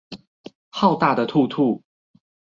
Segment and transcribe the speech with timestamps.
[0.71, 1.83] 浩大的兔兔